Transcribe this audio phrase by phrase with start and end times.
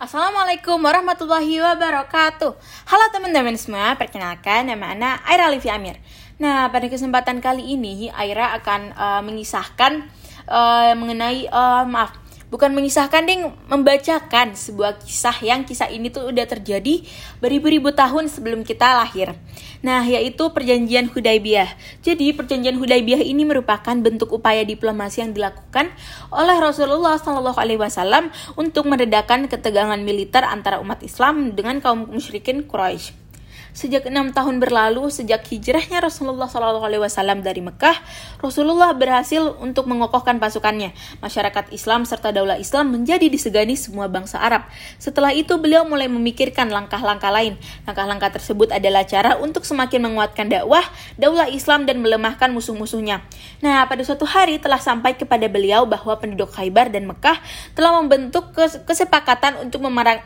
[0.00, 2.56] Assalamualaikum warahmatullahi wabarakatuh.
[2.88, 6.00] Halo teman-teman semua, perkenalkan nama Ana Aira Livi Amir.
[6.40, 10.08] Nah, pada kesempatan kali ini Aira akan uh, mengisahkan
[10.48, 12.16] uh, mengenai, uh, maaf
[12.50, 17.06] bukan mengisahkan ding membacakan sebuah kisah yang kisah ini tuh udah terjadi
[17.38, 19.38] beribu-ribu tahun sebelum kita lahir.
[19.80, 21.72] Nah, yaitu perjanjian Hudaybiyah.
[22.04, 25.88] Jadi, perjanjian Hudaybiyah ini merupakan bentuk upaya diplomasi yang dilakukan
[26.28, 28.28] oleh Rasulullah Shallallahu alaihi wasallam
[28.60, 33.29] untuk meredakan ketegangan militer antara umat Islam dengan kaum musyrikin Quraisy.
[33.70, 37.06] Sejak enam tahun berlalu, sejak hijrahnya Rasulullah SAW
[37.38, 37.96] dari Mekah,
[38.42, 40.90] Rasulullah berhasil untuk mengokohkan pasukannya.
[41.22, 44.66] Masyarakat Islam serta daulah Islam menjadi disegani semua bangsa Arab.
[44.98, 47.54] Setelah itu, beliau mulai memikirkan langkah-langkah lain.
[47.86, 50.82] Langkah-langkah tersebut adalah cara untuk semakin menguatkan dakwah,
[51.14, 53.22] daulah Islam dan melemahkan musuh-musuhnya.
[53.62, 57.38] Nah, pada suatu hari telah sampai kepada beliau bahwa penduduk Khaybar dan Mekah
[57.78, 58.50] telah membentuk
[58.84, 59.78] kesepakatan untuk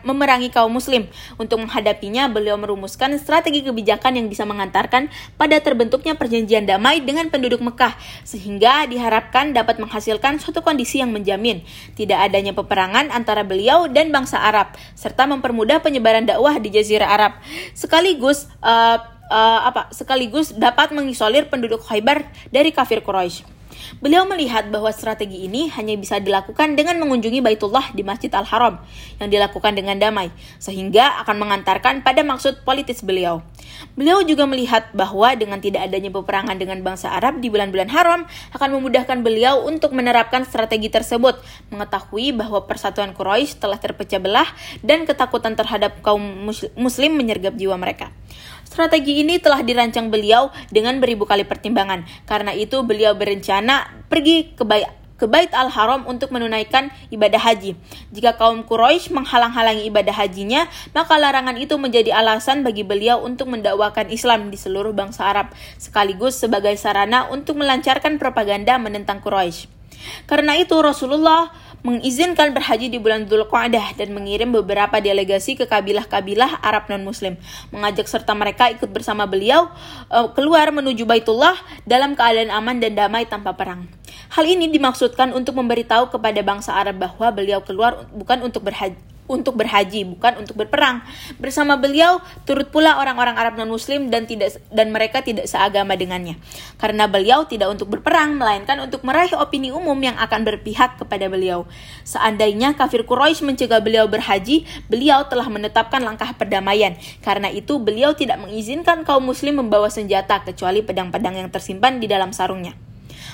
[0.02, 1.04] memerangi kaum muslim.
[1.36, 7.64] Untuk menghadapinya, beliau merumuskan strategi kebijakan yang bisa mengantarkan pada terbentuknya perjanjian damai dengan penduduk
[7.64, 11.64] Mekah, sehingga diharapkan dapat menghasilkan suatu kondisi yang menjamin
[11.96, 17.32] tidak adanya peperangan antara beliau dan bangsa Arab, serta mempermudah penyebaran dakwah di Jazirah Arab.
[17.72, 23.53] Sekaligus uh, uh, apa sekaligus dapat mengisolir penduduk Khaybar dari kafir Quraisy.
[24.00, 28.80] Beliau melihat bahwa strategi ini hanya bisa dilakukan dengan mengunjungi Baitullah di Masjid Al-Haram
[29.20, 33.44] yang dilakukan dengan damai, sehingga akan mengantarkan pada maksud politis beliau.
[33.94, 38.20] Beliau juga melihat bahwa dengan tidak adanya peperangan dengan bangsa Arab di bulan-bulan haram
[38.54, 41.38] akan memudahkan beliau untuk menerapkan strategi tersebut,
[41.70, 44.48] mengetahui bahwa persatuan Quraisy telah terpecah belah
[44.82, 46.22] dan ketakutan terhadap kaum
[46.74, 48.10] muslim menyergap jiwa mereka.
[48.64, 52.04] Strategi ini telah dirancang beliau dengan beribu kali pertimbangan.
[52.26, 57.78] Karena itu beliau berencana pergi ke Bait ke Bait Al-Haram untuk menunaikan ibadah haji.
[58.10, 64.10] Jika kaum Quraisy menghalang-halangi ibadah hajinya, maka larangan itu menjadi alasan bagi beliau untuk mendakwakan
[64.10, 69.70] Islam di seluruh bangsa Arab, sekaligus sebagai sarana untuk melancarkan propaganda menentang Quraisy.
[70.26, 71.48] Karena itu Rasulullah
[71.84, 77.36] mengizinkan berhaji di bulan Dzulqa'dah dan mengirim beberapa delegasi ke kabilah-kabilah Arab non-muslim,
[77.68, 79.68] mengajak serta mereka ikut bersama beliau
[80.08, 83.84] uh, keluar menuju Baitullah dalam keadaan aman dan damai tanpa perang.
[84.32, 89.56] Hal ini dimaksudkan untuk memberitahu kepada bangsa Arab bahwa beliau keluar bukan untuk berhaji, untuk
[89.56, 91.00] berhaji bukan untuk berperang.
[91.40, 96.36] Bersama beliau turut pula orang-orang Arab non-muslim dan tidak dan mereka tidak seagama dengannya.
[96.76, 101.64] Karena beliau tidak untuk berperang melainkan untuk meraih opini umum yang akan berpihak kepada beliau.
[102.04, 106.96] Seandainya kafir Quraisy mencegah beliau berhaji, beliau telah menetapkan langkah perdamaian.
[107.24, 112.36] Karena itu beliau tidak mengizinkan kaum muslim membawa senjata kecuali pedang-pedang yang tersimpan di dalam
[112.36, 112.76] sarungnya.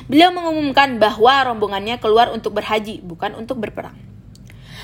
[0.07, 4.10] Beliau mengumumkan bahwa rombongannya keluar untuk berhaji, bukan untuk berperang.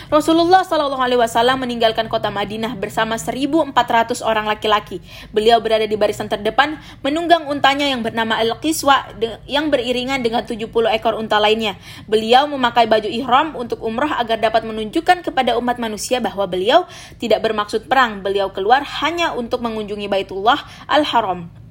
[0.07, 3.75] Rasulullah Shallallahu Alaihi Wasallam meninggalkan kota Madinah bersama 1.400
[4.23, 5.03] orang laki-laki.
[5.35, 9.19] Beliau berada di barisan terdepan, menunggang untanya yang bernama Al-Qiswa
[9.51, 11.75] yang beriringan dengan 70 ekor unta lainnya.
[12.07, 16.87] Beliau memakai baju ihram untuk umroh agar dapat menunjukkan kepada umat manusia bahwa beliau
[17.19, 18.23] tidak bermaksud perang.
[18.23, 21.66] Beliau keluar hanya untuk mengunjungi Baitullah Al-Haram.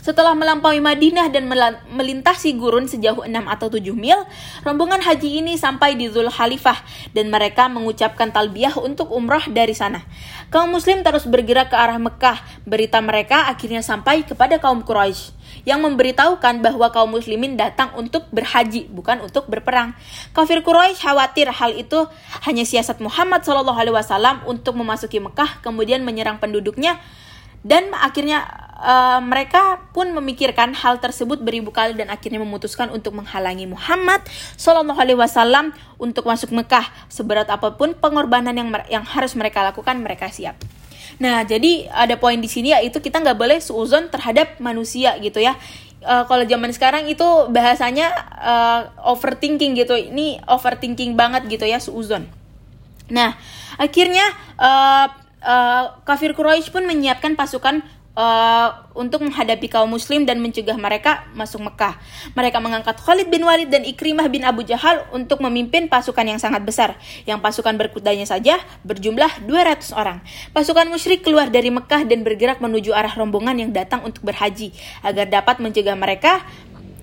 [0.00, 1.44] Setelah melampaui Madinah dan
[1.92, 4.16] melintasi gurun sejauh 6 atau 7 mil,
[4.64, 6.80] rombongan haji ini sampai di Zul Khalifah
[7.12, 10.00] dan mereka mengucapkan talbiyah untuk umrah dari sana.
[10.48, 12.40] Kaum muslim terus bergerak ke arah Mekah.
[12.64, 15.36] Berita mereka akhirnya sampai kepada kaum Quraisy
[15.68, 19.92] yang memberitahukan bahwa kaum muslimin datang untuk berhaji bukan untuk berperang.
[20.32, 22.08] Kafir Quraisy khawatir hal itu
[22.48, 26.96] hanya siasat Muhammad SAW untuk memasuki Mekah kemudian menyerang penduduknya
[27.60, 28.48] dan akhirnya
[28.80, 34.24] uh, mereka pun memikirkan hal tersebut beribu kali dan akhirnya memutuskan untuk menghalangi Muhammad
[34.56, 40.00] Shallallahu Alaihi Wasallam untuk masuk Mekah seberat apa pun pengorbanan yang yang harus mereka lakukan
[40.00, 40.56] mereka siap.
[41.20, 45.54] Nah jadi ada poin di sini yaitu kita nggak boleh suuzon terhadap manusia gitu ya.
[46.00, 48.08] Uh, kalau zaman sekarang itu bahasanya
[48.40, 49.92] uh, overthinking gitu.
[49.92, 52.24] Ini overthinking banget gitu ya suuzon.
[53.12, 53.36] Nah
[53.76, 54.24] akhirnya
[54.56, 57.84] uh, uh, kafir Quraisy pun menyiapkan pasukan
[58.16, 61.96] uh, untuk menghadapi kaum muslim dan mencegah mereka masuk Mekah.
[62.34, 66.62] Mereka mengangkat Khalid bin Walid dan Ikrimah bin Abu Jahal untuk memimpin pasukan yang sangat
[66.64, 66.98] besar.
[67.24, 70.20] Yang pasukan berkudanya saja berjumlah 200 orang.
[70.52, 75.26] Pasukan musyrik keluar dari Mekah dan bergerak menuju arah rombongan yang datang untuk berhaji agar
[75.30, 76.42] dapat mencegah mereka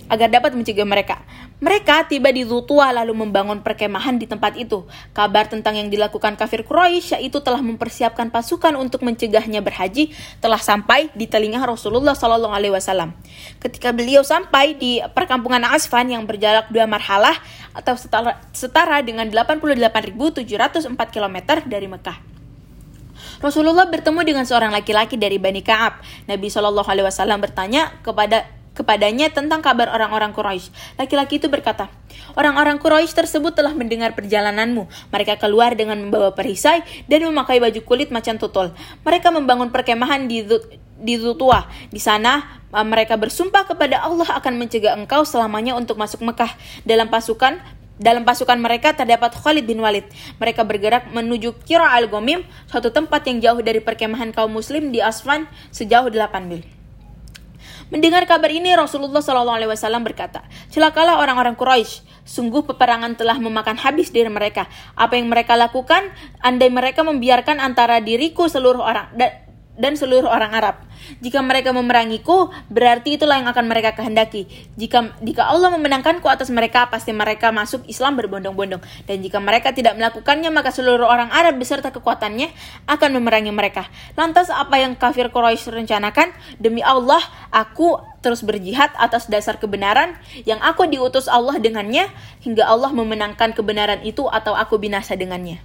[0.07, 1.23] agar dapat mencegah mereka.
[1.57, 4.85] Mereka tiba di Zutua lalu membangun perkemahan di tempat itu.
[5.11, 11.09] Kabar tentang yang dilakukan kafir Quraisy yaitu telah mempersiapkan pasukan untuk mencegahnya berhaji telah sampai
[11.17, 13.17] di telinga Rasulullah Shallallahu Alaihi Wasallam.
[13.57, 17.33] Ketika beliau sampai di perkampungan Asfan yang berjarak dua marhalah
[17.73, 22.37] atau setara, setara dengan 88.704 km dari Mekah.
[23.37, 26.01] Rasulullah bertemu dengan seorang laki-laki dari Bani Ka'ab.
[26.25, 30.69] Nabi Shallallahu Alaihi Wasallam bertanya kepada kepadanya tentang kabar orang-orang Quraisy.
[31.01, 31.89] Laki-laki itu berkata,
[32.37, 34.85] Orang-orang Quraisy tersebut telah mendengar perjalananmu.
[35.09, 38.73] Mereka keluar dengan membawa perisai dan memakai baju kulit macan tutul.
[39.01, 40.45] Mereka membangun perkemahan di
[40.97, 41.65] di Zutua.
[41.89, 46.53] Di sana mereka bersumpah kepada Allah akan mencegah engkau selamanya untuk masuk Mekah.
[46.85, 47.57] Dalam pasukan
[47.97, 50.05] dalam pasukan mereka terdapat Khalid bin Walid.
[50.37, 55.49] Mereka bergerak menuju Kira al-Gomim, suatu tempat yang jauh dari perkemahan kaum muslim di Asfan
[55.73, 56.76] sejauh 8 mil.
[57.87, 62.03] Mendengar kabar ini, Rasulullah SAW berkata, Celakalah orang-orang Quraisy.
[62.27, 64.67] Sungguh peperangan telah memakan habis diri mereka.
[64.99, 66.11] Apa yang mereka lakukan,
[66.43, 69.07] andai mereka membiarkan antara diriku seluruh orang
[69.77, 70.75] dan seluruh orang Arab.
[71.21, 74.49] Jika mereka memerangiku, berarti itulah yang akan mereka kehendaki.
[74.75, 78.81] Jika jika Allah memenangkanku atas mereka, pasti mereka masuk Islam berbondong-bondong.
[79.05, 82.51] Dan jika mereka tidak melakukannya, maka seluruh orang Arab beserta kekuatannya
[82.89, 83.87] akan memerangi mereka.
[84.17, 86.33] Lantas apa yang kafir Quraisy rencanakan?
[86.57, 87.21] Demi Allah,
[87.53, 92.09] aku terus berjihad atas dasar kebenaran yang aku diutus Allah dengannya
[92.43, 95.61] hingga Allah memenangkan kebenaran itu atau aku binasa dengannya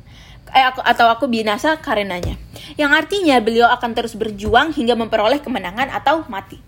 [0.52, 2.36] eh, aku, atau aku binasa karenanya.
[2.76, 6.60] Yang artinya beliau akan terus berjuang hingga memperoleh kemenangan atau mati.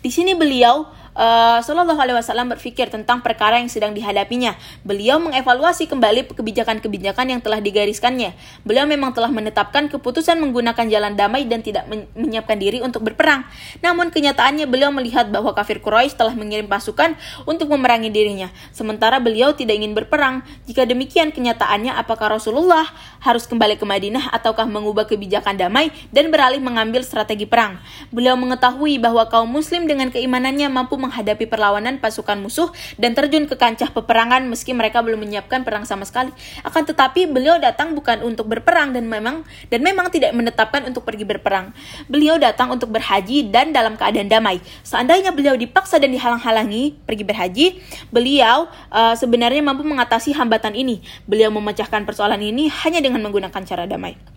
[0.00, 4.54] Di sini beliau uh, Shallallahu Alaihi Wasallam berpikir tentang perkara yang sedang dihadapinya.
[4.84, 8.36] Beliau mengevaluasi kembali kebijakan-kebijakan yang telah digariskannya.
[8.62, 13.48] Beliau memang telah menetapkan keputusan menggunakan jalan damai dan tidak men menyiapkan diri untuk berperang.
[13.80, 17.16] Namun kenyataannya beliau melihat bahwa kafir Quraisy telah mengirim pasukan
[17.48, 18.52] untuk memerangi dirinya.
[18.76, 20.44] Sementara beliau tidak ingin berperang.
[20.68, 22.84] Jika demikian kenyataannya apakah Rasulullah
[23.24, 27.80] harus kembali ke Madinah ataukah mengubah kebijakan damai dan beralih mengambil strategi perang?
[28.12, 32.68] Beliau mengetahui bahwa kaum muslim dengan keimanannya mampu menghadapi perlawanan pasukan musuh
[32.98, 36.34] dan terjun ke kancah peperangan meski mereka belum menyiapkan perang sama sekali.
[36.66, 41.22] Akan tetapi beliau datang bukan untuk berperang dan memang dan memang tidak menetapkan untuk pergi
[41.22, 41.70] berperang.
[42.10, 44.58] Beliau datang untuk berhaji dan dalam keadaan damai.
[44.82, 47.66] Seandainya beliau dipaksa dan dihalang-halangi pergi berhaji,
[48.10, 51.00] beliau uh, sebenarnya mampu mengatasi hambatan ini.
[51.24, 54.36] Beliau memecahkan persoalan ini hanya dengan menggunakan cara damai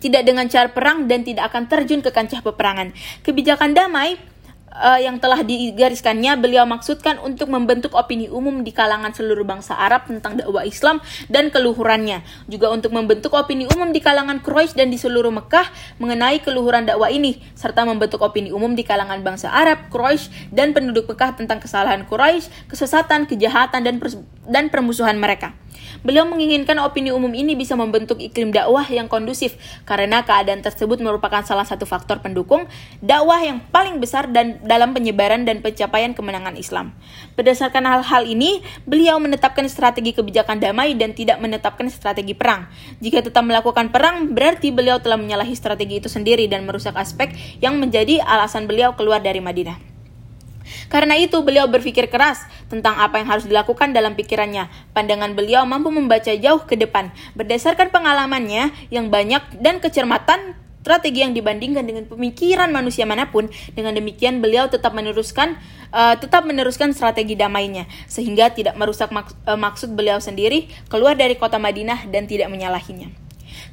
[0.00, 2.92] tidak dengan cara perang dan tidak akan terjun ke kancah peperangan.
[3.24, 4.16] Kebijakan damai
[4.76, 10.08] uh, yang telah digariskannya beliau maksudkan untuk membentuk opini umum di kalangan seluruh bangsa Arab
[10.08, 11.00] tentang dakwah Islam
[11.32, 15.68] dan keluhurannya juga untuk membentuk opini umum di kalangan Quraisy dan di seluruh Mekah
[15.98, 21.08] mengenai keluhuran dakwah ini serta membentuk opini umum di kalangan bangsa Arab, Quraisy dan penduduk
[21.08, 23.96] Mekah tentang kesalahan Quraisy, kesesatan, kejahatan dan
[24.46, 25.56] dan permusuhan mereka.
[26.04, 29.56] Beliau menginginkan opini umum ini bisa membentuk iklim dakwah yang kondusif
[29.88, 32.68] karena keadaan tersebut merupakan salah satu faktor pendukung
[33.00, 36.92] dakwah yang paling besar dan dalam penyebaran dan pencapaian kemenangan Islam.
[37.34, 42.68] Berdasarkan hal-hal ini, beliau menetapkan strategi kebijakan damai dan tidak menetapkan strategi perang.
[43.00, 47.76] Jika tetap melakukan perang, berarti beliau telah menyalahi strategi itu sendiri dan merusak aspek yang
[47.80, 49.95] menjadi alasan beliau keluar dari Madinah.
[50.88, 54.68] Karena itu, beliau berpikir keras tentang apa yang harus dilakukan dalam pikirannya.
[54.92, 57.10] Pandangan beliau mampu membaca jauh ke depan.
[57.38, 63.50] Berdasarkan pengalamannya yang banyak dan kecermatan strategi yang dibandingkan dengan pemikiran manusia mana pun.
[63.74, 65.58] Dengan demikian beliau tetap meneruskan
[65.90, 71.34] uh, tetap meneruskan strategi damainya sehingga tidak merusak maks uh, maksud beliau sendiri keluar dari
[71.34, 73.25] kota Madinah dan tidak menyalahinya.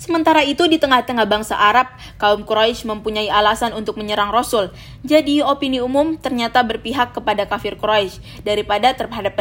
[0.04, 1.88] Sementara itu di tengah-tengah bangsa Arab,
[2.20, 4.68] kaum Quraisy mempunyai alasan untuk menyerang Rasul.
[5.00, 9.40] Jadi opini umum ternyata berpihak kepada kafir Quraisy daripada terhadap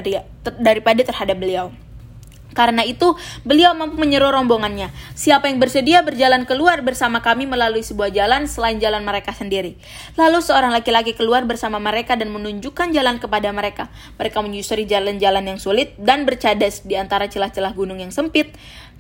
[0.63, 1.75] daripada terhadap beliau.
[2.53, 4.93] Karena itu, beliau mampu menyeru rombongannya.
[5.17, 9.81] Siapa yang bersedia berjalan keluar bersama kami melalui sebuah jalan selain jalan mereka sendiri.
[10.21, 13.89] Lalu seorang laki-laki keluar bersama mereka dan menunjukkan jalan kepada mereka.
[14.21, 18.53] Mereka menyusuri jalan-jalan yang sulit dan bercadas di antara celah-celah gunung yang sempit.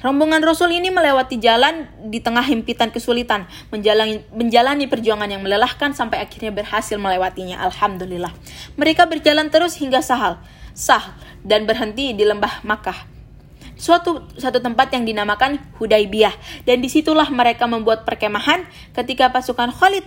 [0.02, 6.24] Rombongan Rasul ini melewati jalan di tengah himpitan kesulitan, menjalani, menjalani perjuangan yang melelahkan sampai
[6.24, 7.62] akhirnya berhasil melewatinya.
[7.62, 8.34] Alhamdulillah.
[8.74, 10.42] Mereka berjalan terus hingga Sahal,
[10.74, 11.14] Sah,
[11.46, 13.11] dan berhenti di lembah Makkah
[13.82, 18.62] suatu satu tempat yang dinamakan Hudaybiyah dan di situlah mereka membuat perkemahan
[18.94, 20.06] ketika pasukan Khalid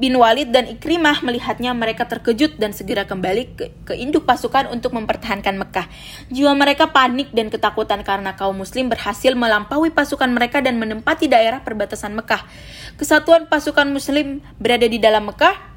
[0.00, 4.96] bin Walid dan Ikrimah melihatnya mereka terkejut dan segera kembali ke, ke induk pasukan untuk
[4.96, 5.92] mempertahankan Mekah.
[6.32, 11.60] Jiwa mereka panik dan ketakutan karena kaum muslim berhasil melampaui pasukan mereka dan menempati daerah
[11.60, 12.48] perbatasan Mekah.
[12.96, 15.69] Kesatuan pasukan muslim berada di dalam Mekah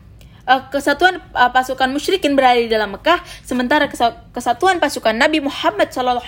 [0.44, 3.88] kesatuan uh, pasukan musyrikin berada di dalam Mekah, sementara
[4.36, 6.20] kesatuan pasukan Nabi Muhammad SAW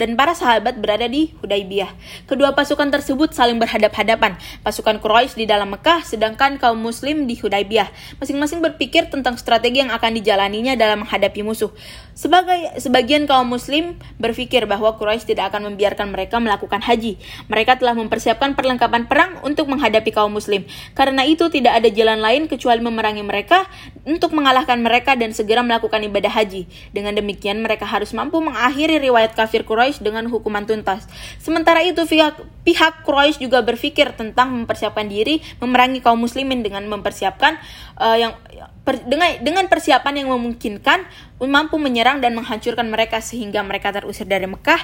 [0.00, 1.92] dan para sahabat berada di Hudaybiyah.
[2.24, 4.40] Kedua pasukan tersebut saling berhadap-hadapan.
[4.64, 7.92] Pasukan Quraisy di dalam Mekah, sedangkan kaum Muslim di Hudaybiyah.
[8.16, 11.68] Masing-masing berpikir tentang strategi yang akan dijalaninya dalam menghadapi musuh.
[12.16, 17.20] Sebagai sebagian kaum Muslim berpikir bahwa Quraisy tidak akan membiarkan mereka melakukan haji.
[17.52, 20.64] Mereka telah mempersiapkan perlengkapan perang untuk menghadapi kaum Muslim.
[20.96, 23.66] Karena itu tidak ada jalan lain kecuali memerangi mereka
[24.06, 26.70] untuk mengalahkan mereka dan segera melakukan ibadah haji.
[26.94, 31.10] Dengan demikian mereka harus mampu mengakhiri riwayat kafir Quraisy dengan hukuman tuntas.
[31.42, 37.58] Sementara itu pihak pihak Quraisy juga berpikir tentang mempersiapkan diri memerangi kaum muslimin dengan mempersiapkan
[37.98, 38.38] uh, yang
[38.86, 41.02] per, dengan dengan persiapan yang memungkinkan
[41.42, 44.78] mampu menyerang dan menghancurkan mereka sehingga mereka terusir dari Mekah.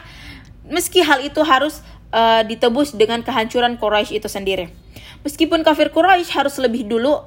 [0.66, 4.87] Meski hal itu harus uh, ditebus dengan kehancuran Quraisy itu sendiri.
[5.26, 7.20] Meskipun kafir Quraisy harus lebih dulu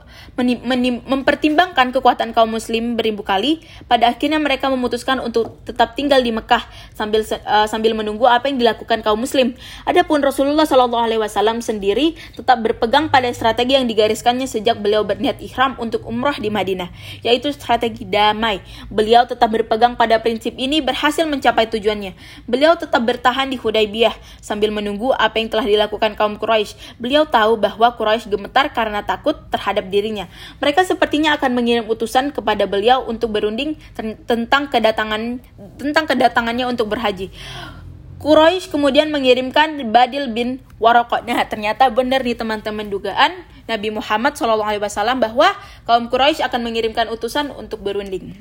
[1.05, 6.63] mempertimbangkan kekuatan kaum muslim beribu kali, pada akhirnya mereka memutuskan untuk tetap tinggal di Mekah
[6.95, 9.53] sambil uh, sambil menunggu apa yang dilakukan kaum muslim.
[9.83, 15.43] Adapun Rasulullah Shallallahu alaihi wasallam sendiri tetap berpegang pada strategi yang digariskannya sejak beliau berniat
[15.43, 16.89] ihram untuk umrah di Madinah,
[17.27, 18.63] yaitu strategi damai.
[18.87, 22.15] Beliau tetap berpegang pada prinsip ini berhasil mencapai tujuannya.
[22.47, 26.97] Beliau tetap bertahan di Hudaybiyah sambil menunggu apa yang telah dilakukan kaum Quraisy.
[27.01, 30.29] Beliau tahu bahwa bahwa Quraisy gemetar karena takut terhadap dirinya.
[30.61, 33.73] Mereka sepertinya akan mengirim utusan kepada beliau untuk berunding
[34.29, 35.41] tentang kedatangan
[35.81, 37.33] tentang kedatangannya untuk berhaji.
[38.21, 41.25] Quraisy kemudian mengirimkan Badil bin Waraqah.
[41.25, 43.33] Nah, ternyata benar nih teman-teman dugaan
[43.65, 45.49] Nabi Muhammad SAW bahwa
[45.89, 48.37] kaum Quraisy akan mengirimkan utusan untuk berunding.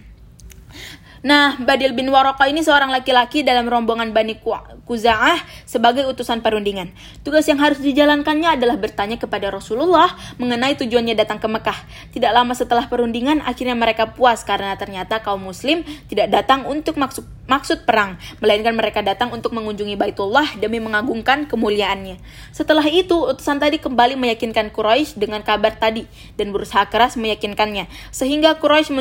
[1.21, 5.37] Nah, Badil bin Waraqah ini seorang laki-laki dalam rombongan Bani Kuza'ah
[5.69, 6.97] sebagai utusan perundingan.
[7.21, 11.79] Tugas yang harus dijalankannya adalah bertanya kepada Rasulullah mengenai tujuannya datang ke Mekah.
[12.17, 17.29] Tidak lama setelah perundingan, akhirnya mereka puas karena ternyata kaum muslim tidak datang untuk maksud
[17.51, 22.23] maksud perang, melainkan mereka datang untuk mengunjungi Baitullah demi mengagungkan kemuliaannya.
[22.55, 26.07] Setelah itu, utusan tadi kembali meyakinkan Quraisy dengan kabar tadi
[26.39, 28.95] dan berusaha keras meyakinkannya, sehingga Quraisy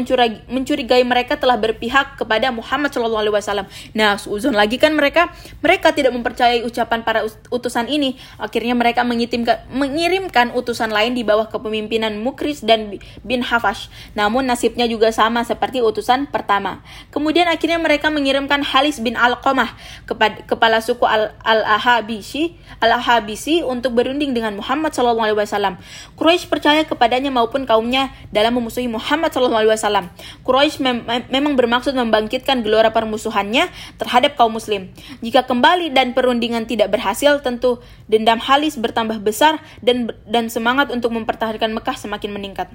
[0.50, 3.70] mencurigai mereka telah berpihak kepada Muhammad SAW.
[3.94, 5.30] Nah, uzon lagi kan mereka,
[5.62, 8.18] mereka tidak mempercayai ucapan para utusan ini.
[8.42, 13.94] Akhirnya mereka mengirimkan utusan lain di bawah kepemimpinan Mukris dan bin Hafash.
[14.18, 16.82] Namun nasibnya juga sama seperti utusan pertama.
[17.14, 19.76] Kemudian akhirnya mereka mengirim mengirimkan Halis bin Al-Qamah
[20.08, 21.04] kepada kepala suku
[21.44, 25.76] Al-Ahabisi Al-Ahabisi untuk berunding dengan Muhammad SAW.
[26.16, 30.08] Quraisy percaya kepadanya maupun kaumnya dalam memusuhi Muhammad SAW.
[30.48, 33.68] Quraisy mem memang bermaksud membangkitkan gelora permusuhannya
[34.00, 34.88] terhadap kaum muslim.
[35.20, 41.12] Jika kembali dan perundingan tidak berhasil, tentu dendam Halis bertambah besar dan dan semangat untuk
[41.12, 42.72] mempertahankan Mekah semakin meningkat.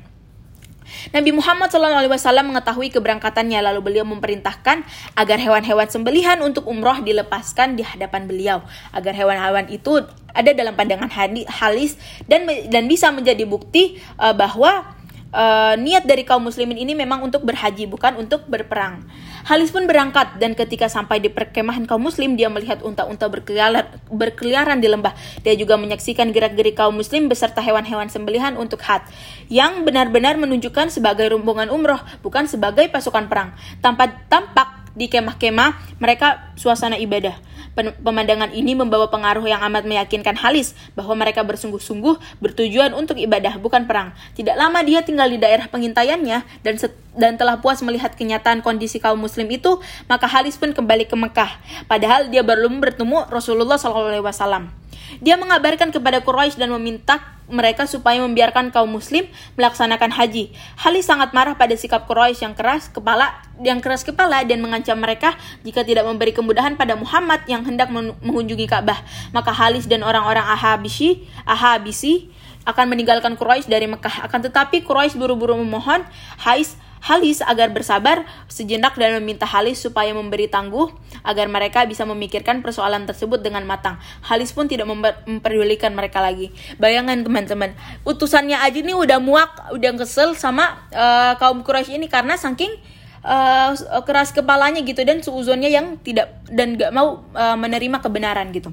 [1.10, 4.84] Nabi Muhammad SAW mengetahui keberangkatannya lalu beliau memerintahkan
[5.16, 8.58] agar hewan-hewan sembelihan untuk umroh dilepaskan di hadapan beliau
[8.92, 10.04] agar hewan-hewan itu
[10.34, 11.08] ada dalam pandangan
[11.48, 14.94] halis dan dan bisa menjadi bukti uh, bahwa
[15.34, 19.02] uh, niat dari kaum muslimin ini memang untuk berhaji bukan untuk berperang.
[19.44, 24.78] Halis pun berangkat dan ketika sampai di perkemahan kaum muslim dia melihat unta-unta berkeliaran, berkeliaran
[24.80, 25.12] di lembah.
[25.42, 29.04] Dia juga menyaksikan gerak-gerik kaum muslim beserta hewan-hewan sembelihan untuk had
[29.52, 33.52] yang benar-benar menunjukkan sebagai rombongan umroh bukan sebagai pasukan perang.
[33.84, 37.34] Tampak tampak di kemah-kemah mereka suasana ibadah.
[37.74, 43.90] Pemandangan ini membawa pengaruh yang amat meyakinkan Halis bahwa mereka bersungguh-sungguh bertujuan untuk ibadah bukan
[43.90, 44.14] perang.
[44.38, 46.74] Tidak lama dia tinggal di daerah pengintaiannya dan
[47.18, 51.50] dan telah puas melihat kenyataan kondisi kaum muslim itu, maka Halis pun kembali ke Mekah.
[51.90, 54.83] Padahal dia belum bertemu Rasulullah SAW.
[55.20, 59.28] Dia mengabarkan kepada Quraisy dan meminta mereka supaya membiarkan kaum muslim
[59.60, 60.54] melaksanakan haji.
[60.80, 65.36] Halis sangat marah pada sikap Quraisy yang keras kepala yang keras kepala dan mengancam mereka
[65.62, 69.04] jika tidak memberi kemudahan pada Muhammad yang hendak mengunjungi Ka'bah.
[69.30, 72.32] Maka Halis dan orang-orang Ahabisi, Ahabisi
[72.64, 74.24] akan meninggalkan Quraisy dari Mekah.
[74.24, 76.00] Akan tetapi Quraisy buru-buru memohon
[76.40, 80.88] Hais Halis agar bersabar sejenak dan meminta Halis supaya memberi tangguh
[81.20, 84.00] agar mereka bisa memikirkan persoalan tersebut dengan matang.
[84.24, 86.48] Halis pun tidak memperdulikan mereka lagi.
[86.80, 87.76] Bayangan teman-teman,
[88.08, 92.72] utusannya aja nih udah muak, udah kesel sama uh, kaum Quraisy ini karena saking
[93.20, 93.76] uh,
[94.08, 98.72] keras kepalanya gitu dan suuzonnya yang tidak dan gak mau uh, menerima kebenaran gitu.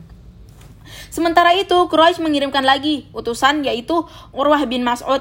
[1.11, 5.19] Sementara itu, Quraisy mengirimkan lagi utusan yaitu Urwah bin Mas'ud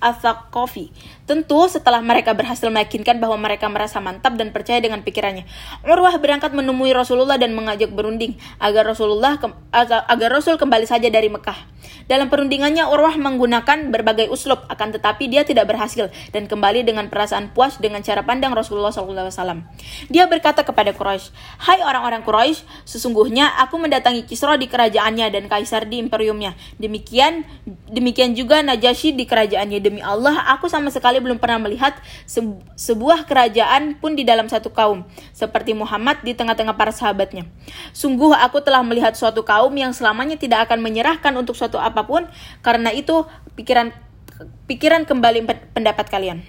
[0.00, 0.92] Al-Thaqafi.
[1.24, 5.48] Tentu setelah mereka berhasil meyakinkan bahwa mereka merasa mantap dan percaya dengan pikirannya.
[5.84, 9.40] Urwah berangkat menemui Rasulullah dan mengajak berunding agar Rasulullah
[9.72, 11.74] agar Rasul kembali saja dari Mekah.
[12.04, 17.56] Dalam perundingannya Urwah menggunakan berbagai uslub akan tetapi dia tidak berhasil dan kembali dengan perasaan
[17.56, 19.64] puas dengan cara pandang Rasulullah SAW.
[20.12, 21.32] Dia berkata kepada Quraisy,
[21.64, 26.56] "Hai orang-orang Quraisy, sesungguhnya aku mendatangi Kisra di kerajaannya dan Kaisar di imperiumnya.
[26.76, 27.44] Demikian
[27.88, 29.78] demikian juga Najasyi di kerajaannya.
[29.80, 31.98] Demi Allah, aku sama sekali belum pernah melihat
[32.78, 35.04] sebuah kerajaan pun di dalam satu kaum
[35.34, 37.46] seperti Muhammad di tengah-tengah para sahabatnya.
[37.92, 42.24] Sungguh aku telah melihat suatu kaum yang selamanya tidak akan menyerahkan untuk suatu apa pun
[42.64, 43.26] karena itu
[43.58, 43.92] pikiran
[44.66, 46.42] pikiran kembali pendapat kalian.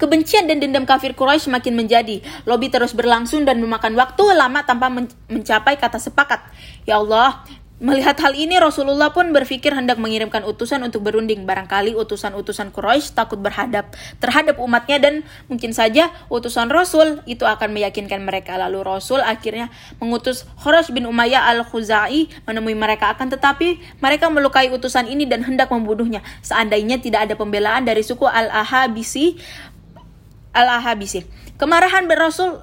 [0.00, 2.24] Kebencian dan dendam kafir Quraisy makin menjadi.
[2.48, 4.88] Lobby terus berlangsung dan memakan waktu lama tanpa
[5.28, 6.40] mencapai kata sepakat.
[6.88, 7.44] Ya Allah,
[7.80, 11.48] Melihat hal ini, Rasulullah pun berpikir hendak mengirimkan utusan untuk berunding.
[11.48, 15.14] Barangkali utusan-utusan Quraisy takut berhadap terhadap umatnya dan
[15.48, 18.60] mungkin saja utusan Rasul itu akan meyakinkan mereka.
[18.60, 23.16] Lalu Rasul akhirnya mengutus Khurash bin Umayyah al-Khuzai menemui mereka.
[23.16, 26.20] Akan tetapi mereka melukai utusan ini dan hendak membunuhnya.
[26.44, 29.40] Seandainya tidak ada pembelaan dari suku Al-Ahabisi,
[30.52, 31.24] Al-Ahabisi.
[31.56, 32.60] Kemarahan berasul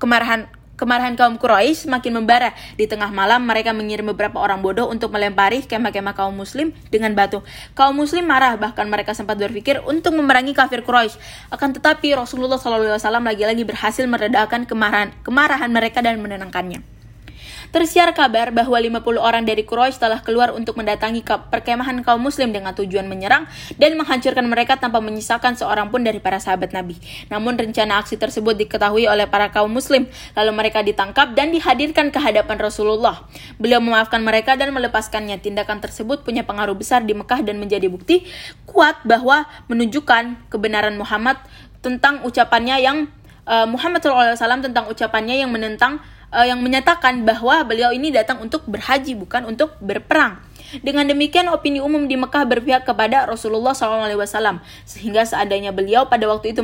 [0.00, 2.52] kemarahan Kemarahan kaum Quraisy semakin membara.
[2.76, 7.40] Di tengah malam, mereka mengirim beberapa orang bodoh untuk melempari kemah-kemah kaum muslim dengan batu.
[7.72, 11.16] Kaum muslim marah, bahkan mereka sempat berpikir untuk memerangi kafir Quraisy.
[11.48, 16.95] Akan tetapi, Rasulullah SAW lagi-lagi berhasil meredakan kemarahan, kemarahan mereka dan menenangkannya.
[17.74, 22.72] Tersiar kabar bahwa 50 orang dari Quraisy telah keluar untuk mendatangi perkemahan kaum muslim dengan
[22.72, 26.98] tujuan menyerang dan menghancurkan mereka tanpa menyisakan seorang pun dari para sahabat Nabi.
[27.28, 30.06] Namun rencana aksi tersebut diketahui oleh para kaum muslim,
[30.38, 33.26] lalu mereka ditangkap dan dihadirkan ke hadapan Rasulullah.
[33.58, 35.38] Beliau memaafkan mereka dan melepaskannya.
[35.42, 38.26] Tindakan tersebut punya pengaruh besar di Mekah dan menjadi bukti
[38.66, 41.38] kuat bahwa menunjukkan kebenaran Muhammad
[41.86, 43.06] tentang ucapannya yang
[43.46, 46.02] uh, Muhammad SAW tentang ucapannya yang menentang
[46.34, 50.42] uh, yang menyatakan bahwa beliau ini datang untuk berhaji bukan untuk berperang.
[50.82, 56.50] Dengan demikian opini umum di Mekah berpihak kepada Rasulullah SAW sehingga seandainya beliau pada waktu
[56.52, 56.60] itu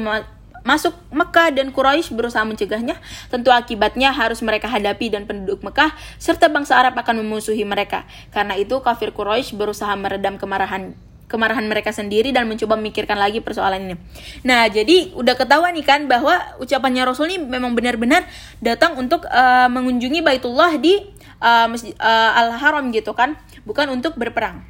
[0.66, 2.98] masuk Mekah dan Quraisy berusaha mencegahnya,
[3.30, 8.06] tentu akibatnya harus mereka hadapi dan penduduk Mekah serta bangsa Arab akan memusuhi mereka.
[8.34, 10.98] Karena itu kafir Quraisy berusaha meredam kemarahan
[11.32, 13.96] kemarahan mereka sendiri dan mencoba memikirkan lagi persoalan ini.
[14.44, 18.28] Nah, jadi udah ketahuan nih kan bahwa ucapannya Rasul ini memang benar-benar
[18.60, 21.00] datang untuk uh, mengunjungi Baitullah di
[21.40, 24.68] uh, uh, Al-Haram gitu kan, bukan untuk berperang.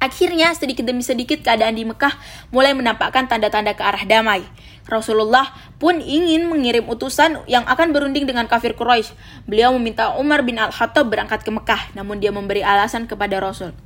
[0.00, 2.16] Akhirnya sedikit demi sedikit keadaan di Mekah
[2.48, 4.40] mulai menampakkan tanda-tanda ke arah damai.
[4.88, 9.12] Rasulullah pun ingin mengirim utusan yang akan berunding dengan kafir Quraisy.
[9.44, 13.76] Beliau meminta Umar bin Al-Khattab berangkat ke Mekah, namun dia memberi alasan kepada Rasul.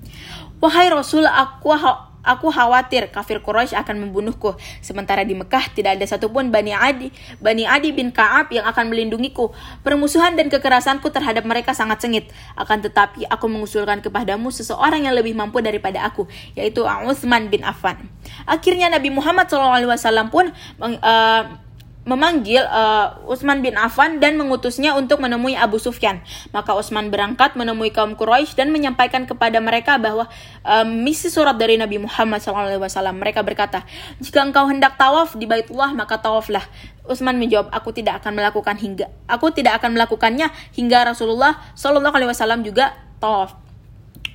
[0.64, 1.76] Wahai Rasul, aku
[2.24, 4.56] Aku khawatir kafir Quraisy akan membunuhku.
[4.80, 9.52] Sementara di Mekah tidak ada satupun Bani Adi, Bani Adi bin Ka'ab yang akan melindungiku.
[9.84, 12.32] Permusuhan dan kekerasanku terhadap mereka sangat sengit.
[12.56, 16.24] Akan tetapi aku mengusulkan kepadamu seseorang yang lebih mampu daripada aku,
[16.56, 18.08] yaitu Utsman bin Affan.
[18.48, 20.48] Akhirnya Nabi Muhammad SAW pun
[20.80, 21.42] uh,
[22.04, 26.20] memanggil uh, Utsman bin Affan dan mengutusnya untuk menemui Abu Sufyan.
[26.52, 30.28] Maka Utsman berangkat menemui kaum Quraisy dan menyampaikan kepada mereka bahwa
[30.62, 32.92] uh, misi surat dari Nabi Muhammad SAW.
[33.16, 33.88] Mereka berkata,
[34.20, 36.64] jika engkau hendak tawaf di Baitullah maka tawaflah.
[37.04, 42.96] Utsman menjawab, aku tidak akan melakukan hingga aku tidak akan melakukannya hingga Rasulullah SAW juga
[43.20, 43.63] tawaf.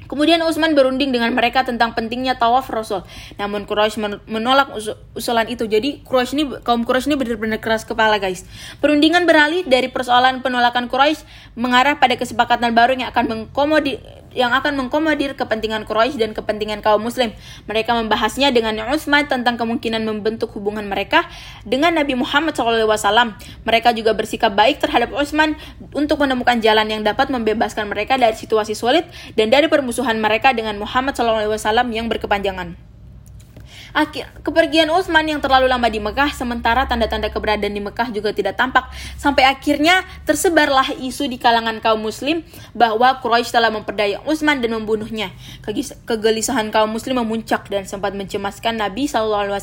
[0.10, 3.06] Kemudian Utsman berunding dengan mereka tentang pentingnya tawaf Rasul.
[3.38, 4.74] Namun Quraisy menolak
[5.14, 5.70] usulan itu.
[5.70, 8.50] Jadi Quraisy ini kaum Quraisy ini benar-benar keras kepala, guys.
[8.82, 14.02] Perundingan beralih dari persoalan penolakan Quraisy mengarah pada kesepakatan baru yang akan mengkomodi
[14.34, 17.34] yang akan mengkomodir kepentingan Quraisy dan kepentingan kaum muslim.
[17.66, 21.26] Mereka membahasnya dengan Utsman tentang kemungkinan membentuk hubungan mereka
[21.66, 23.38] dengan Nabi Muhammad SAW.
[23.66, 25.58] Mereka juga bersikap baik terhadap Utsman
[25.96, 30.78] untuk menemukan jalan yang dapat membebaskan mereka dari situasi sulit dan dari permusuhan mereka dengan
[30.78, 32.99] Muhammad SAW yang berkepanjangan.
[33.90, 38.54] Akhir, kepergian Utsman yang terlalu lama di Mekah, sementara tanda-tanda keberadaan di Mekah juga tidak
[38.54, 38.86] tampak.
[39.18, 42.46] Sampai akhirnya tersebarlah isu di kalangan kaum muslim
[42.78, 45.34] bahwa Quraisy telah memperdaya Utsman dan membunuhnya.
[46.06, 49.58] Kegelisahan kaum muslim memuncak dan sempat mencemaskan Nabi SAW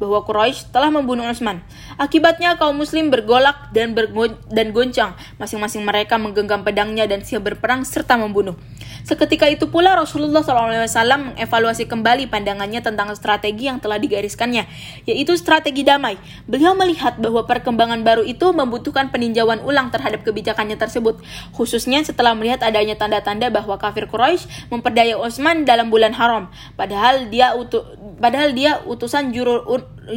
[0.00, 1.60] bahwa Quraisy telah membunuh Utsman.
[2.00, 5.12] Akibatnya kaum muslim bergolak dan bergon dan goncang.
[5.36, 8.56] Masing-masing mereka menggenggam pedangnya dan siap berperang serta membunuh.
[9.04, 14.68] Seketika itu pula Rasulullah SAW mengevaluasi kembali pandangannya tentang strategi yang telah digariskannya,
[15.08, 16.20] yaitu strategi damai.
[16.46, 21.18] Beliau melihat bahwa perkembangan baru itu membutuhkan peninjauan ulang terhadap kebijakannya tersebut,
[21.56, 27.56] khususnya setelah melihat adanya tanda-tanda bahwa kafir Quraisy memperdaya Utsman dalam bulan haram, padahal dia
[27.56, 27.82] utu
[28.20, 29.64] padahal dia utusan juru,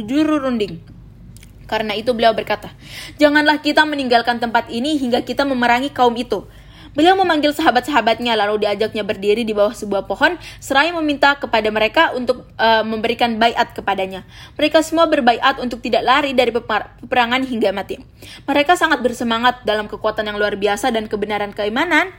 [0.04, 0.78] juru runding.
[1.64, 2.68] Karena itu beliau berkata,
[3.16, 6.44] "Janganlah kita meninggalkan tempat ini hingga kita memerangi kaum itu."
[6.94, 12.46] Beliau memanggil sahabat-sahabatnya lalu diajaknya berdiri di bawah sebuah pohon seraya meminta kepada mereka untuk
[12.54, 14.22] uh, memberikan bayat kepadanya.
[14.54, 17.98] Mereka semua berbaiat untuk tidak lari dari peperangan hingga mati.
[18.46, 22.14] Mereka sangat bersemangat dalam kekuatan yang luar biasa dan kebenaran keimanan.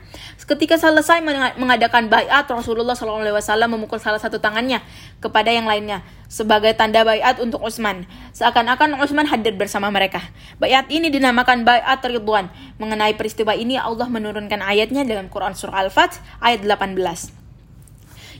[0.46, 1.24] Ketika selesai
[1.58, 4.78] mengadakan bayat, Rasulullah SAW memukul salah satu tangannya
[5.18, 8.06] kepada yang lainnya sebagai tanda bayat untuk Utsman.
[8.34, 10.22] Seakan-akan Utsman hadir bersama mereka.
[10.60, 12.50] Bayat ini dinamakan bayat Ridwan.
[12.76, 17.46] Mengenai peristiwa ini Allah menurunkan ayatnya dalam Quran surah Al-Fath ayat 18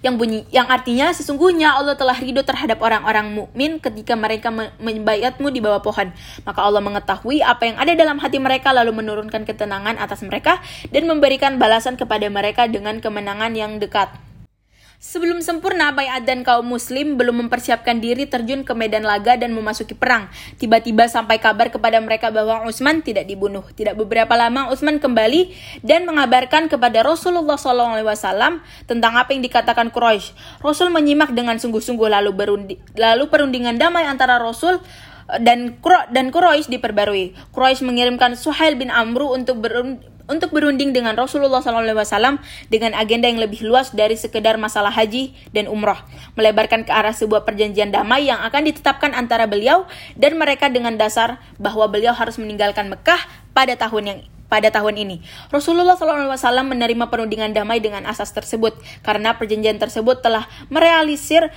[0.05, 5.59] yang bunyi yang artinya sesungguhnya Allah telah ridho terhadap orang-orang mukmin ketika mereka membayatmu di
[5.65, 6.13] bawah pohon
[6.45, 10.61] maka Allah mengetahui apa yang ada dalam hati mereka lalu menurunkan ketenangan atas mereka
[10.93, 14.13] dan memberikan balasan kepada mereka dengan kemenangan yang dekat
[14.97, 19.93] Sebelum sempurna, Bayat dan kaum muslim belum mempersiapkan diri terjun ke medan laga dan memasuki
[19.93, 20.33] perang.
[20.57, 23.61] Tiba-tiba sampai kabar kepada mereka bahwa Utsman tidak dibunuh.
[23.77, 25.53] Tidak beberapa lama Utsman kembali
[25.85, 30.33] dan mengabarkan kepada Rasulullah SAW tentang apa yang dikatakan Quraisy.
[30.65, 34.81] Rasul menyimak dengan sungguh-sungguh lalu berundi, lalu perundingan damai antara Rasul
[35.45, 35.77] dan
[36.09, 37.37] dan Quraisy diperbarui.
[37.53, 42.39] Quraisy mengirimkan Suhail bin Amru untuk berunding untuk berunding dengan Rasulullah SAW
[42.71, 45.99] dengan agenda yang lebih luas dari sekedar masalah haji dan umroh,
[46.35, 49.87] melebarkan ke arah sebuah perjanjian damai yang akan ditetapkan antara beliau
[50.19, 53.23] dan mereka dengan dasar bahwa beliau harus meninggalkan Mekah
[53.55, 55.17] pada tahun yang pada tahun ini.
[55.51, 61.51] Rasulullah SAW menerima perundingan damai dengan asas tersebut karena perjanjian tersebut telah merealisir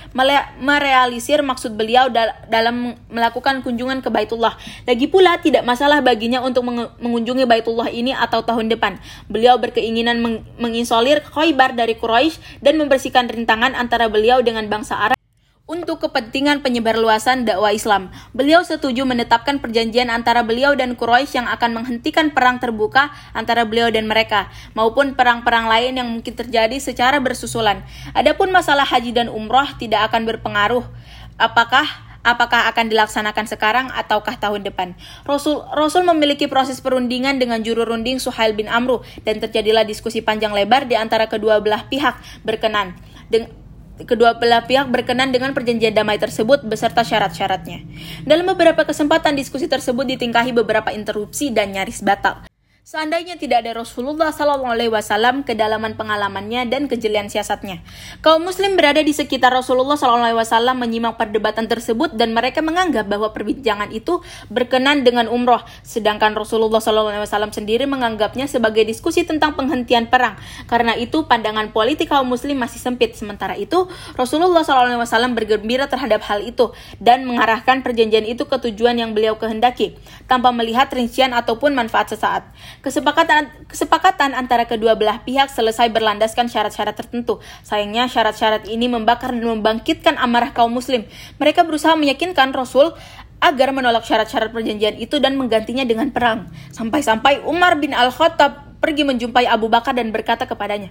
[0.58, 4.58] merealisir maksud beliau dal dalam melakukan kunjungan ke Baitullah.
[4.84, 6.66] Lagi pula tidak masalah baginya untuk
[7.00, 8.98] mengunjungi Baitullah ini atau tahun depan.
[9.30, 15.19] Beliau berkeinginan meng mengisolir Khaybar dari Quraisy dan membersihkan rintangan antara beliau dengan bangsa Arab
[15.70, 18.10] untuk kepentingan penyebarluasan dakwah Islam.
[18.34, 23.86] Beliau setuju menetapkan perjanjian antara beliau dan Quraisy yang akan menghentikan perang terbuka antara beliau
[23.94, 27.86] dan mereka, maupun perang-perang lain yang mungkin terjadi secara bersusulan.
[28.18, 30.82] Adapun masalah haji dan umroh tidak akan berpengaruh.
[31.38, 31.86] Apakah
[32.20, 34.92] apakah akan dilaksanakan sekarang ataukah tahun depan.
[35.24, 40.52] Rasul Rasul memiliki proses perundingan dengan juru runding Suhail bin Amru dan terjadilah diskusi panjang
[40.52, 42.92] lebar di antara kedua belah pihak berkenan.
[43.30, 43.59] Den
[44.04, 47.86] kedua belah pihak berkenan dengan perjanjian damai tersebut beserta syarat-syaratnya.
[48.26, 52.49] Dalam beberapa kesempatan diskusi tersebut ditingkahi beberapa interupsi dan nyaris batal.
[52.90, 57.86] Seandainya tidak ada Rasulullah SAW kedalaman pengalamannya dan kejelian siasatnya.
[58.18, 63.94] Kaum muslim berada di sekitar Rasulullah SAW menyimak perdebatan tersebut dan mereka menganggap bahwa perbincangan
[63.94, 65.62] itu berkenan dengan umroh.
[65.86, 70.34] Sedangkan Rasulullah SAW sendiri menganggapnya sebagai diskusi tentang penghentian perang.
[70.66, 73.14] Karena itu pandangan politik kaum muslim masih sempit.
[73.14, 73.86] Sementara itu
[74.18, 79.94] Rasulullah SAW bergembira terhadap hal itu dan mengarahkan perjanjian itu ke tujuan yang beliau kehendaki
[80.26, 82.50] tanpa melihat rincian ataupun manfaat sesaat.
[82.80, 87.36] Kesepakatan kesepakatan antara kedua belah pihak selesai berlandaskan syarat-syarat tertentu.
[87.60, 91.04] Sayangnya syarat-syarat ini membakar dan membangkitkan amarah kaum muslim.
[91.36, 92.96] Mereka berusaha meyakinkan Rasul
[93.40, 96.48] agar menolak syarat-syarat perjanjian itu dan menggantinya dengan perang.
[96.72, 100.88] Sampai-sampai Umar bin Al-Khattab pergi menjumpai Abu Bakar dan berkata kepadanya,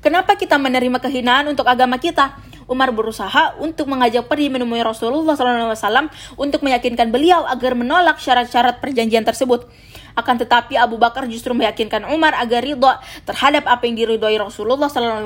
[0.00, 2.40] Kenapa kita menerima kehinaan untuk agama kita?
[2.68, 9.24] Umar berusaha untuk mengajak pergi menemui Rasulullah SAW untuk meyakinkan beliau agar menolak syarat-syarat perjanjian
[9.24, 9.64] tersebut.
[10.18, 15.22] Akan tetapi Abu Bakar justru meyakinkan Umar agar ridha terhadap apa yang diridhoi Rasulullah SAW,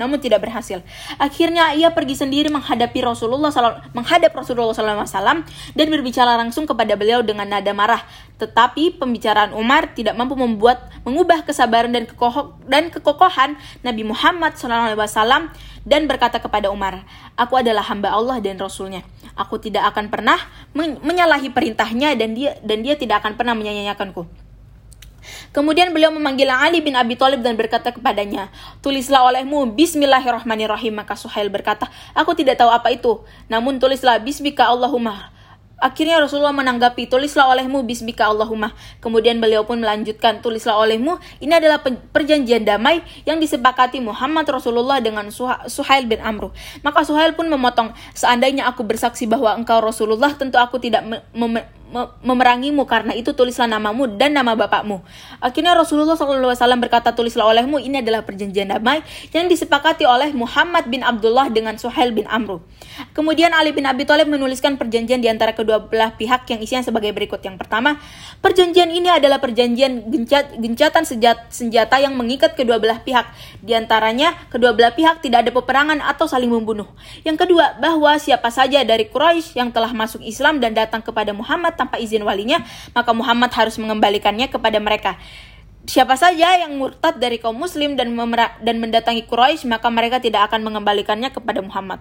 [0.00, 0.80] namun tidak berhasil.
[1.20, 5.44] Akhirnya ia pergi sendiri menghadapi Rasulullah SAW, menghadap Rasulullah SAW
[5.76, 8.00] dan berbicara langsung kepada beliau dengan nada marah.
[8.40, 15.52] Tetapi pembicaraan Umar tidak mampu membuat mengubah kesabaran dan kekoh dan kekokohan Nabi Muhammad SAW
[15.84, 19.02] dan berkata kepada Umar, Aku adalah hamba Allah dan Rasulnya.
[19.34, 20.38] Aku tidak akan pernah
[20.76, 24.21] men menyalahi perintahnya dan dia dan dia tidak akan pernah menyanyiakanku.
[25.54, 28.50] Kemudian beliau memanggil Ali bin Abi Thalib dan berkata kepadanya,
[28.84, 35.32] "Tulislah olehmu Bismillahirrahmanirrahim." Maka Suhail berkata, "Aku tidak tahu apa itu, namun tulislah Bismika Allahumma."
[35.82, 38.70] Akhirnya Rasulullah menanggapi, tulislah olehmu bismika Allahumma.
[39.02, 45.26] Kemudian beliau pun melanjutkan, tulislah olehmu, ini adalah perjanjian damai yang disepakati Muhammad Rasulullah dengan
[45.66, 46.54] Suhail bin Amru.
[46.86, 51.02] Maka Suhail pun memotong, seandainya aku bersaksi bahwa engkau Rasulullah, tentu aku tidak
[52.24, 55.04] memerangimu karena itu tulislah namamu dan nama bapakmu.
[55.38, 61.04] Akhirnya Rasulullah SAW berkata tulislah olehmu ini adalah perjanjian damai yang disepakati oleh Muhammad bin
[61.04, 62.64] Abdullah dengan Suhail bin Amru.
[63.12, 67.12] Kemudian Ali bin Abi Thalib menuliskan perjanjian di antara kedua belah pihak yang isinya sebagai
[67.12, 67.40] berikut.
[67.44, 68.00] Yang pertama,
[68.40, 71.04] perjanjian ini adalah perjanjian gencat, gencatan
[71.48, 73.28] senjata yang mengikat kedua belah pihak.
[73.60, 76.88] Di antaranya, kedua belah pihak tidak ada peperangan atau saling membunuh.
[77.24, 81.74] Yang kedua, bahwa siapa saja dari Quraisy yang telah masuk Islam dan datang kepada Muhammad
[81.82, 82.62] tanpa izin walinya,
[82.94, 85.18] maka Muhammad harus mengembalikannya kepada mereka.
[85.82, 88.14] Siapa saja yang murtad dari kaum muslim dan
[88.62, 91.98] dan mendatangi Quraisy maka mereka tidak akan mengembalikannya kepada Muhammad.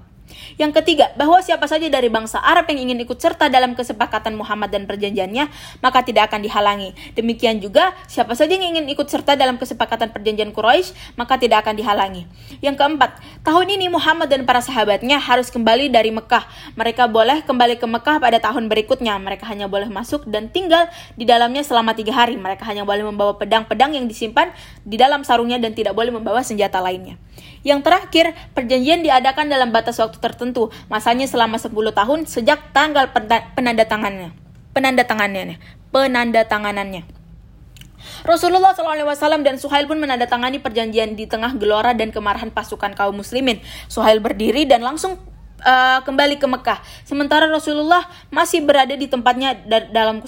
[0.55, 4.71] Yang ketiga, bahwa siapa saja dari bangsa Arab yang ingin ikut serta dalam kesepakatan Muhammad
[4.71, 5.47] dan perjanjiannya,
[5.83, 6.95] maka tidak akan dihalangi.
[7.15, 11.75] Demikian juga, siapa saja yang ingin ikut serta dalam kesepakatan perjanjian Quraisy, maka tidak akan
[11.77, 12.27] dihalangi.
[12.63, 13.11] Yang keempat,
[13.43, 16.47] tahun ini Muhammad dan para sahabatnya harus kembali dari Mekah.
[16.75, 19.15] Mereka boleh kembali ke Mekah pada tahun berikutnya.
[19.19, 22.35] Mereka hanya boleh masuk dan tinggal di dalamnya selama tiga hari.
[22.39, 23.35] Mereka hanya boleh membawa
[23.71, 24.51] pedang-pedang yang disimpan
[24.83, 27.15] di dalam sarungnya dan tidak boleh membawa senjata lainnya.
[27.63, 33.07] Yang terakhir, perjanjian diadakan dalam batas waktu tertentu, masanya selama 10 tahun sejak tanggal
[33.55, 34.35] penandatangannya.
[34.75, 35.55] Penandatangannya,
[35.95, 37.03] penandatanganannya.
[38.25, 43.61] Rasulullah SAW dan Suhail pun menandatangani perjanjian di tengah gelora dan kemarahan pasukan kaum muslimin.
[43.87, 45.21] Suhail berdiri dan langsung
[45.61, 46.81] uh, kembali ke Mekah.
[47.05, 49.55] Sementara Rasulullah masih berada di tempatnya
[49.93, 50.21] dalam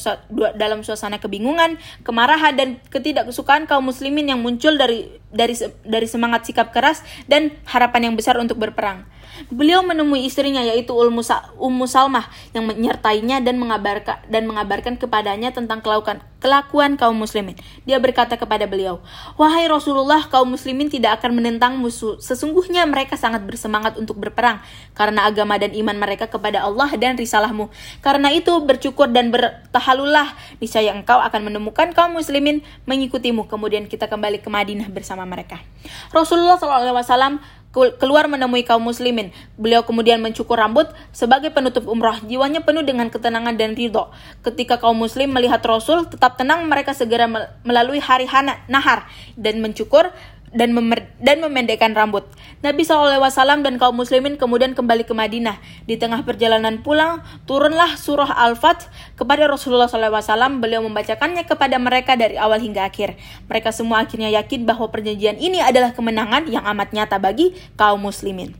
[0.55, 6.69] dalam suasana kebingungan, kemarahan dan ketidaksukaan kaum muslimin yang muncul dari dari dari semangat sikap
[6.71, 9.05] keras dan harapan yang besar untuk berperang.
[9.49, 16.21] Beliau menemui istrinya yaitu Ummu Salmah yang menyertainya dan mengabarkan dan mengabarkan kepadanya tentang kelakuan
[16.43, 17.55] kelakuan kaum muslimin.
[17.87, 18.99] Dia berkata kepada beliau,
[19.39, 22.19] "Wahai Rasulullah, kaum muslimin tidak akan menentang musuh.
[22.19, 24.59] Sesungguhnya mereka sangat bersemangat untuk berperang
[24.91, 27.71] karena agama dan iman mereka kepada Allah dan risalahmu.
[28.03, 34.43] Karena itu bersyukur dan bertahalulah, niscaya engkau akan menemukan kaum muslimin mengikutimu." Kemudian kita kembali
[34.43, 35.63] ke Madinah bersama mereka.
[36.11, 37.39] Rasulullah SAW
[37.73, 39.33] keluar menemui kaum muslimin.
[39.57, 42.21] Beliau kemudian mencukur rambut sebagai penutup umrah.
[42.21, 44.13] Jiwanya penuh dengan ketenangan dan ridho.
[44.45, 47.25] Ketika kaum muslim melihat Rasul, tetap tenang mereka segera
[47.65, 48.29] melalui hari
[48.69, 50.13] nahar dan mencukur
[50.53, 52.23] dan, memer dan memendekkan rambut.
[52.63, 53.19] Nabi SAW
[53.65, 55.59] dan kaum muslimin kemudian kembali ke Madinah.
[55.89, 58.87] Di tengah perjalanan pulang, turunlah surah Al-Fat
[59.17, 60.61] kepada Rasulullah SAW.
[60.61, 63.17] Beliau membacakannya kepada mereka dari awal hingga akhir.
[63.49, 68.55] Mereka semua akhirnya yakin bahwa perjanjian ini adalah kemenangan yang amat nyata bagi kaum muslimin.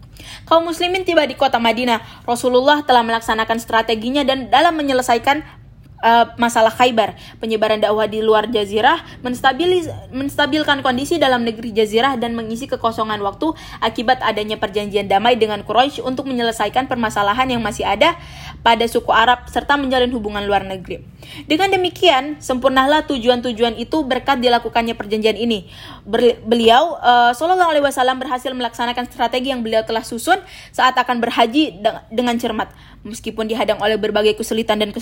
[0.50, 2.26] Kaum muslimin tiba di kota Madinah.
[2.28, 5.63] Rasulullah telah melaksanakan strateginya dan dalam menyelesaikan
[6.04, 9.02] uh, masalah Khaybar, penyebaran dakwah di luar jazirah,
[10.12, 16.04] menstabilkan kondisi dalam negeri jazirah dan mengisi kekosongan waktu akibat adanya perjanjian damai dengan Quraisy
[16.04, 18.20] untuk menyelesaikan permasalahan yang masih ada
[18.62, 21.02] pada suku Arab serta menjalin hubungan luar negeri.
[21.48, 25.72] Dengan demikian, sempurnalah tujuan-tujuan itu berkat dilakukannya perjanjian ini.
[26.44, 27.86] Beliau uh, Shallallahu alaihi
[28.20, 30.38] berhasil melaksanakan strategi yang beliau telah susun
[30.76, 31.80] saat akan berhaji
[32.12, 32.70] dengan cermat
[33.04, 34.96] Meskipun dihadang oleh berbagai kesulitan dan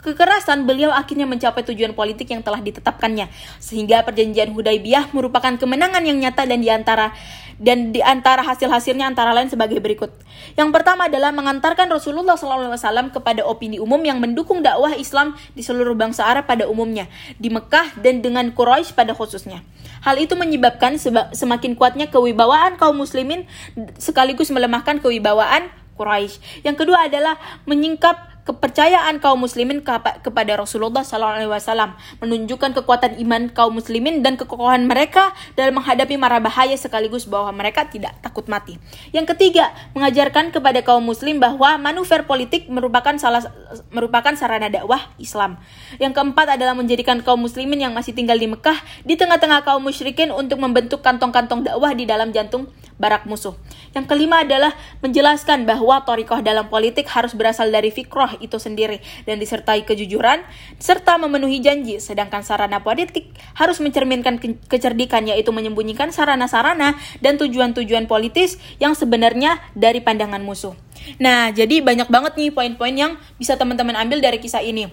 [0.00, 3.28] kekerasan, beliau akhirnya mencapai tujuan politik yang telah ditetapkannya.
[3.60, 7.12] Sehingga perjanjian Hudaybiyah merupakan kemenangan yang nyata dan di antara
[7.56, 10.12] dan di antara hasil-hasilnya antara lain sebagai berikut.
[10.56, 15.96] Yang pertama adalah mengantarkan Rasulullah SAW kepada opini umum yang mendukung dakwah Islam di seluruh
[15.96, 17.08] bangsa Arab pada umumnya,
[17.40, 19.64] di Mekah dan dengan Quraisy pada khususnya.
[20.04, 21.00] Hal itu menyebabkan
[21.32, 23.48] semakin kuatnya kewibawaan kaum muslimin
[23.96, 26.62] sekaligus melemahkan kewibawaan Quraisy.
[26.62, 29.82] Yang kedua adalah menyingkap kepercayaan kaum muslimin
[30.22, 36.78] kepada Rasulullah SAW menunjukkan kekuatan iman kaum muslimin dan kekokohan mereka dalam menghadapi mara bahaya
[36.78, 38.78] sekaligus bahwa mereka tidak takut mati.
[39.10, 43.42] Yang ketiga, mengajarkan kepada kaum muslim bahwa manuver politik merupakan salah
[43.90, 45.58] merupakan sarana dakwah Islam.
[45.98, 50.30] Yang keempat adalah menjadikan kaum muslimin yang masih tinggal di Mekah di tengah-tengah kaum musyrikin
[50.30, 53.56] untuk membentuk kantong-kantong dakwah di dalam jantung barak musuh.
[53.92, 54.72] Yang kelima adalah
[55.04, 60.44] menjelaskan bahwa torikoh dalam politik harus berasal dari fikroh itu sendiri dan disertai kejujuran
[60.80, 68.08] serta memenuhi janji sedangkan sarana politik harus mencerminkan ke kecerdikan yaitu menyembunyikan sarana-sarana dan tujuan-tujuan
[68.08, 70.76] politis yang sebenarnya dari pandangan musuh.
[71.20, 74.88] Nah, jadi banyak banget nih poin-poin yang bisa teman-teman ambil dari kisah ini.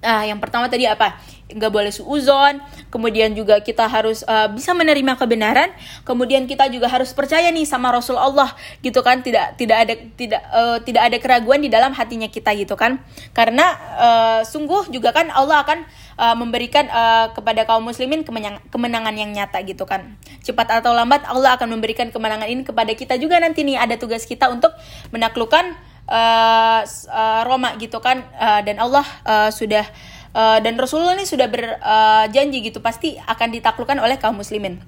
[0.00, 1.20] Nah, yang pertama tadi apa?
[1.54, 5.70] Nggak boleh suuzon, kemudian juga kita harus uh, bisa menerima kebenaran,
[6.06, 10.42] kemudian kita juga harus percaya nih sama Rasul Allah gitu kan, tidak tidak ada tidak
[10.50, 13.02] uh, tidak ada keraguan di dalam hatinya kita gitu kan,
[13.34, 13.66] karena
[13.98, 15.78] uh, sungguh juga kan Allah akan
[16.18, 18.22] uh, memberikan uh, kepada kaum muslimin
[18.70, 23.18] kemenangan yang nyata gitu kan, cepat atau lambat Allah akan memberikan kemenangan ini kepada kita
[23.18, 24.70] juga nanti nih ada tugas kita untuk
[25.10, 25.74] menaklukkan
[26.06, 29.86] uh, uh, Roma gitu kan, uh, dan Allah uh, sudah
[30.34, 34.82] uh, dan Rasulullah ini sudah berjanji uh, gitu pasti akan ditaklukkan oleh kaum muslimin.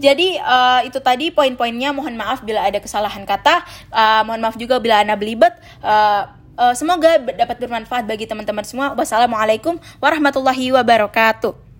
[0.00, 1.92] Jadi uh, itu tadi poin-poinnya.
[1.92, 3.64] Mohon maaf bila ada kesalahan kata.
[3.92, 5.52] Uh, mohon maaf juga bila anda belibet.
[5.84, 8.96] Uh, uh, semoga dapat bermanfaat bagi teman-teman semua.
[8.96, 11.71] Wassalamualaikum warahmatullahi wabarakatuh.